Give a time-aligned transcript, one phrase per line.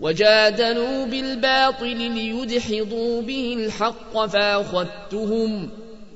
[0.00, 5.70] وجادلوا بالباطل ليدحضوا به الحق فأخذتهم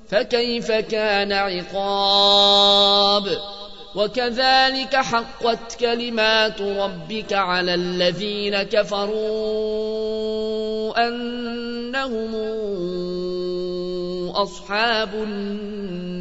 [0.09, 3.25] فكيف كان عقاب
[3.95, 9.21] وكذلك حقت كلمات ربك على الذين كفروا
[11.09, 12.35] أنهم
[14.31, 16.21] أصحاب النار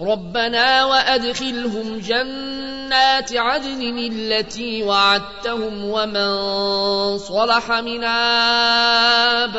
[0.00, 9.52] ربنا وأدخلهم جنات عدن التي وعدتهم ومن صلح من آبائهم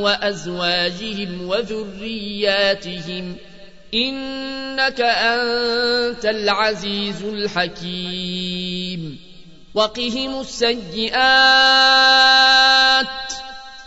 [0.00, 3.36] وأزواجهم وذرياتهم
[3.94, 9.18] إنك أنت العزيز الحكيم
[9.74, 11.18] وقهم السيئات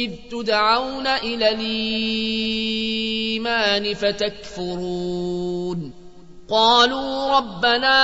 [0.00, 1.48] إذ تدعون إلى
[3.30, 5.92] الإيمان فتكفرون.
[6.48, 8.00] قالوا ربنا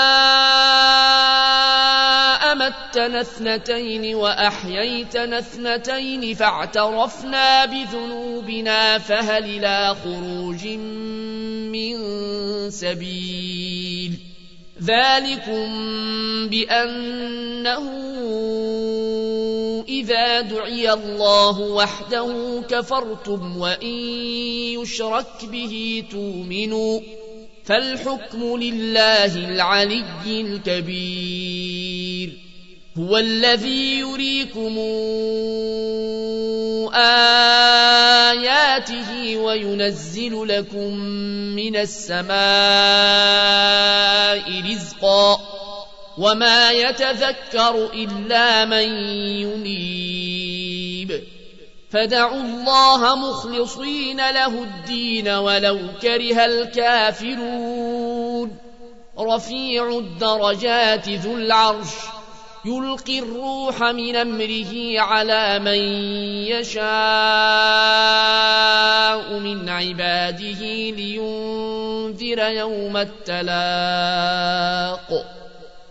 [2.52, 10.66] أمتنا اثنتين وأحييتنا اثنتين فاعترفنا بذنوبنا فهل إلى خروج
[11.72, 11.96] من
[12.70, 14.12] سبيل.
[14.82, 15.68] ذلكم
[16.48, 17.82] بأنه
[20.00, 23.96] اذا دعي الله وحده كفرتم وإن
[24.76, 27.00] يشرك به تؤمنوا
[27.64, 32.32] فالحكم لله العلي الكبير
[32.98, 34.78] هو الذي يريكم
[38.14, 40.94] آياته وينزل لكم
[41.56, 42.36] من السماء
[44.70, 45.40] رزقا
[46.18, 48.88] وما يتذكر إلا من
[49.42, 51.22] ينيب.
[51.90, 58.56] فدعوا الله مخلصين له الدين ولو كره الكافرون.
[59.18, 61.94] رفيع الدرجات ذو العرش
[62.64, 65.78] يلقي الروح من أمره على من
[66.52, 66.82] يشاء
[69.38, 73.46] من عباده لينذر يوم التلاق.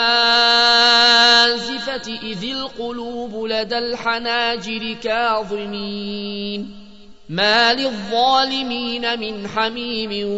[2.22, 6.86] اذ القلوب لدى الحناجر كاظمين
[7.28, 10.28] ما للظالمين من حميم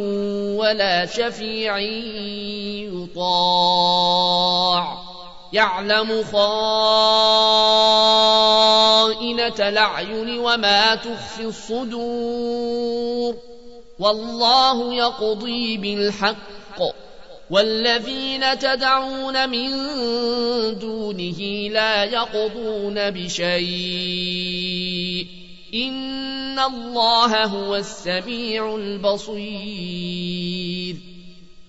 [0.58, 1.78] ولا شفيع
[2.92, 5.07] يطاع
[5.52, 6.88] يعلم خائنة
[9.68, 13.36] الأعين وما تخفي الصدور
[13.98, 16.82] والله يقضي بالحق
[17.50, 19.70] والذين تدعون من
[20.78, 24.58] دونه لا يقضون بشيء
[25.74, 30.28] إن الله هو السميع البصير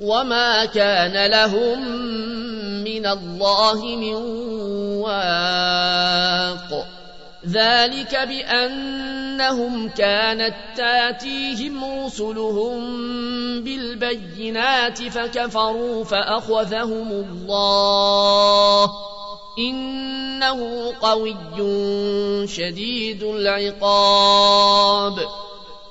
[0.00, 1.80] وما كان لهم
[2.84, 4.14] من الله من
[5.00, 6.86] واق.
[7.48, 12.80] ذلك بأنهم كانت تاتيهم رسلهم
[13.64, 18.90] بالبينات فكفروا فأخذهم الله
[19.58, 21.36] إنه قوي
[22.48, 25.18] شديد العقاب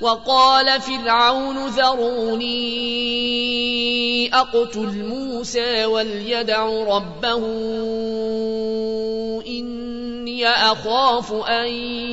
[0.00, 2.54] وقال فرعون ذروني
[4.34, 7.44] أقتل موسى وليدع ربه
[9.46, 11.68] إني أخاف أن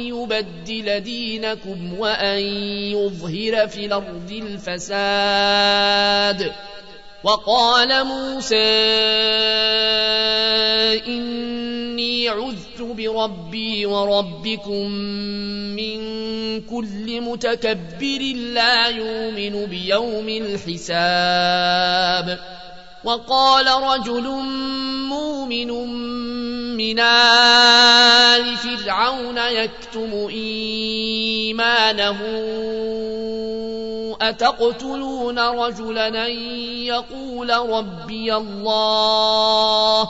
[0.08, 2.40] يبدل دينكم وأن
[2.94, 4.72] يظهر في الأرض الفساد.
[7.24, 8.56] وقال موسى
[11.08, 14.92] إني عذت بربي وربكم
[15.76, 16.21] من
[16.60, 21.82] كل متكبر لا يؤمن بيوم الحساب.
[23.04, 24.28] وقال رجل
[25.10, 25.72] مؤمن
[26.78, 32.20] من آل فرعون يكتم إيمانه.
[34.22, 36.28] أتقتلون رجلا
[36.86, 40.10] يقول ربي الله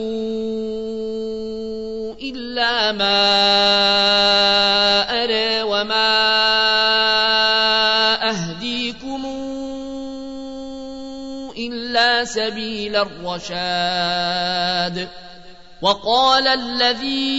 [2.61, 3.17] إلا ما
[5.23, 6.13] أرى وما
[8.29, 9.25] أهديكم
[11.57, 13.87] إلا سبيل الرشاد.
[15.81, 17.33] وقال الذي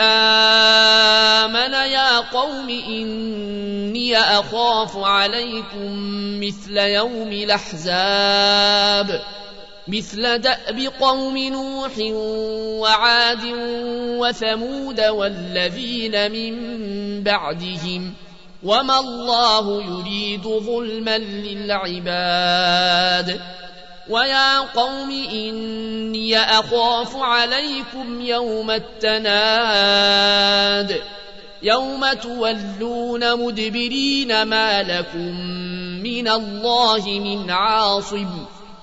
[0.00, 5.92] آمن يا قوم إني أخاف عليكم
[6.40, 9.22] مثل يوم الأحزاب.
[9.88, 11.92] مثل دأب قوم نوح
[12.80, 13.44] وعاد
[14.20, 16.54] وثمود والذين من
[17.22, 18.14] بعدهم
[18.62, 22.60] وما الله يريد ظلما للعباد
[24.08, 30.22] ويا قوم إني أخاف عليكم يوم التناد
[31.62, 35.40] يوم تولون مدبرين ما لكم
[36.02, 38.28] من الله من عاصم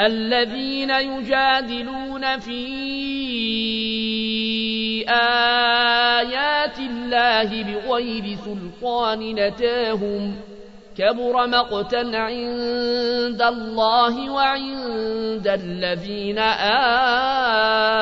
[0.00, 2.66] الذين يجادلون في
[5.08, 10.36] آيات الله بغير سلطان نتاهم
[10.98, 16.38] كبر مقتا عند الله وعند الذين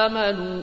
[0.06, 0.62] آمنوا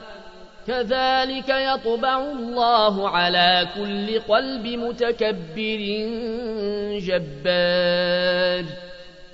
[0.66, 5.80] كذلك يطبع الله على كل قلب متكبر
[6.98, 8.64] جبار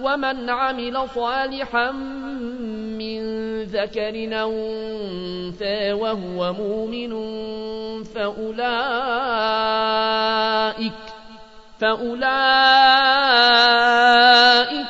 [0.00, 7.12] ومن عمل صالحا من ذكر أنثى وهو مؤمن
[8.04, 8.76] فأولئك
[11.80, 12.16] فأولئك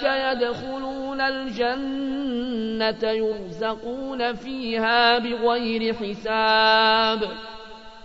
[0.03, 7.29] يدخلون الجنة يرزقون فيها بغير حساب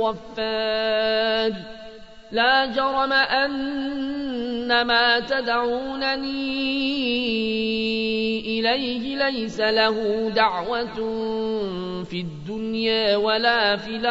[0.00, 1.52] الغفار
[2.32, 6.40] لا جرم أن ما تدعونني
[8.40, 10.94] إليه ليس له دعوة
[12.04, 14.10] في الدنيا ولا في الآخرة.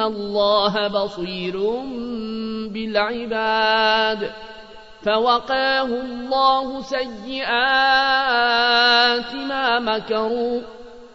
[0.00, 1.56] الله بصير
[2.72, 4.30] بالعباد
[5.02, 7.44] فوقاه الله سيئات
[9.34, 10.60] ما مكروا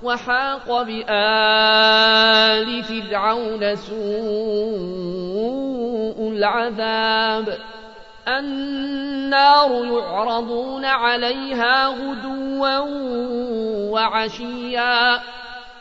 [0.03, 3.93] وحاق بآل فرعون سوء
[6.31, 7.57] العذاب
[8.27, 12.79] النار يعرضون عليها غدوا
[13.91, 15.19] وعشيا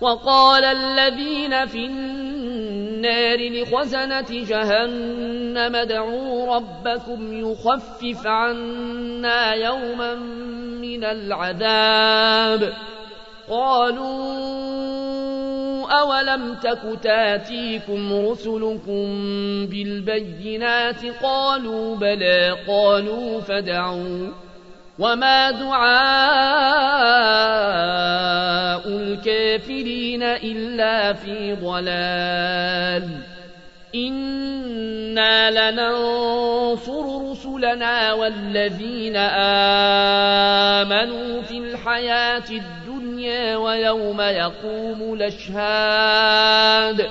[0.00, 10.14] وقال الذين في النار لخزنة جهنم ادعوا ربكم يخفف عنا يوما
[10.80, 12.72] من العذاب.
[13.50, 14.30] قالوا
[15.90, 19.06] أولم تك تاتيكم رسلكم
[19.66, 24.49] بالبينات؟ قالوا بلى قالوا فدعوا.
[25.00, 25.90] وما دعاء
[28.88, 33.08] الكافرين إلا في ضلال
[33.94, 39.16] إنا لننصر رسلنا والذين
[40.76, 47.10] آمنوا في الحياة الدنيا ويوم يقوم الأشهاد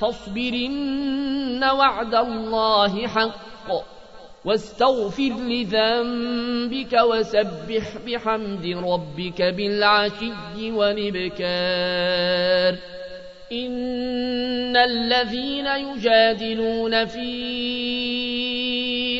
[0.00, 3.86] فاصبرن وعد الله حق
[4.44, 12.78] واستغفر لذنبك وسبح بحمد ربك بالعشي والإبكار.
[13.52, 17.26] إن الذين يجادلون في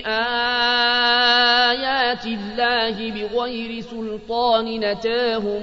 [0.06, 5.62] آيات الله بغير سلطان نتاهم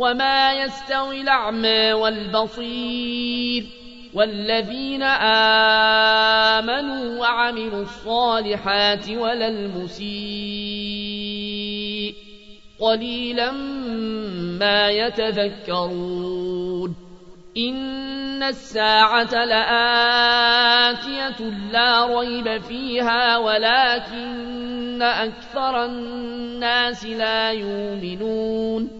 [0.00, 3.66] وما يستوي الأعمى والبصير
[4.14, 5.02] والذين
[6.52, 10.10] آمنوا وعملوا الصالحات ولا المسيء
[12.80, 13.50] قليلا
[14.60, 16.96] ما يتذكرون
[17.56, 21.40] إن الساعة لآتية
[21.72, 28.99] لا ريب فيها ولكن أكثر الناس لا يؤمنون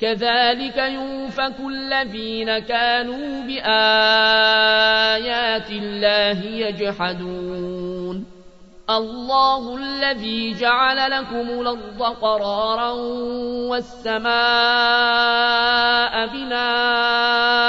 [0.00, 3.70] كذلك يوفك الذين كانوا بآيات
[5.70, 8.26] الله يجحدون.
[8.90, 12.90] الله الذي جعل لكم الأرض قرارا
[13.70, 14.26] والسماء
[16.26, 17.60] بناء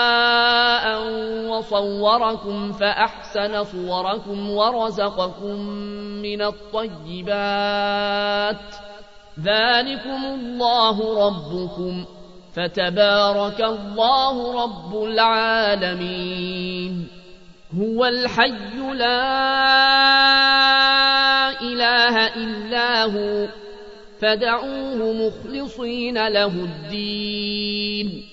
[1.48, 5.60] وصوركم فأحسن صوركم ورزقكم
[6.22, 7.56] من الطيبات.
[9.40, 12.06] ذلكم الله ربكم.
[12.56, 17.08] فتبارك الله رب العالمين.
[17.80, 19.32] هو الحي لا
[21.62, 23.48] إله إلا هو
[24.22, 28.24] فدعوه مخلصين له الدين.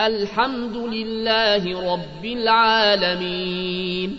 [0.00, 4.18] الحمد لله رب العالمين.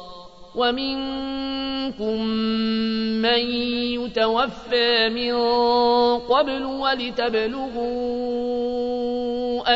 [0.55, 2.25] ومنكم
[3.21, 3.39] من
[3.99, 5.33] يتوفى من
[6.19, 8.01] قبل ولتبلغوا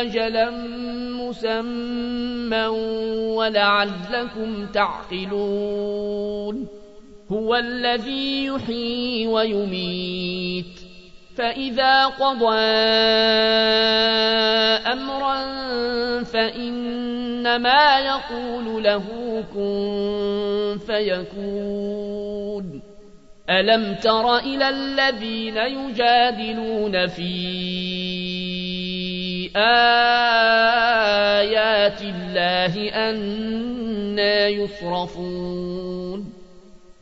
[0.00, 0.50] أجلا
[1.10, 2.66] مسمى
[3.36, 6.06] ولعلكم تعقلون
[7.32, 10.80] هو الذي يحيي ويميت
[11.36, 12.56] فإذا قضى
[14.92, 15.36] أمرا
[17.46, 19.04] فإنما يقول له
[19.54, 22.82] كن فيكون
[23.50, 27.36] ألم تر إلى الذين يجادلون في
[29.56, 29.62] آيات
[32.02, 36.35] الله أنا يصرفون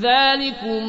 [0.00, 0.84] ذلكم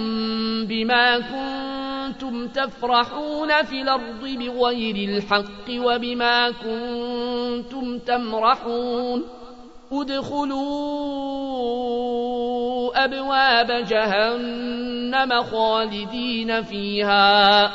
[0.66, 9.24] بما كنتم تفرحون في الأرض بغير الحق وبما كنتم تمرحون.
[9.92, 10.60] ادخلوا
[13.06, 17.72] أبواب جهنم خالدين فيها.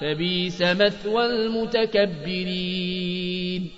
[0.00, 3.70] فبيس مثوى المتكبرين.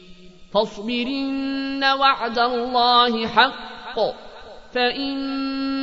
[0.55, 3.99] فاصبرن وعد الله حق.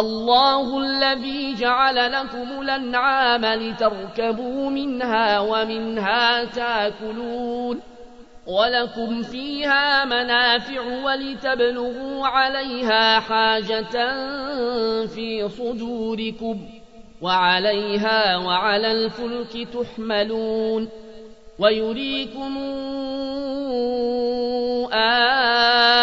[0.00, 7.80] الله الذي جعل لكم الأنعام لتركبوا منها ومنها تاكلون
[8.46, 13.92] ولكم فيها منافع ولتبلغوا عليها حاجة
[15.06, 16.68] في صدوركم
[17.22, 20.88] وعليها وعلى الفلك تحملون
[21.58, 22.58] ويريكم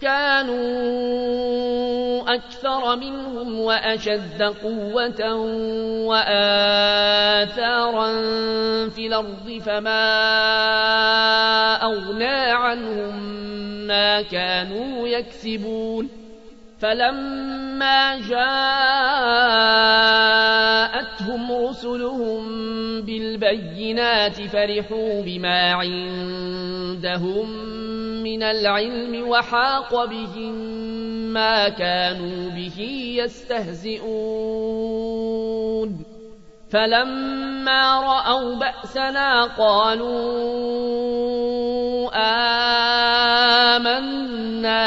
[0.00, 1.86] كانوا
[2.34, 5.34] أكثر منهم وأشد قوة
[6.06, 7.48] وآثارا
[8.88, 10.06] في الأرض فما
[11.82, 13.22] أغنى عنهم
[13.86, 16.25] ما كانوا يكسبون
[16.78, 18.72] فلما جاءتهم
[21.68, 22.42] رسلهم
[23.02, 27.50] بالبينات فرحوا بما عندهم
[28.22, 30.54] من العلم وحاق بهم
[31.32, 32.80] ما كانوا به
[33.24, 34.56] يستهزئون.
[36.70, 40.96] فلما رأوا بأسنا قالوا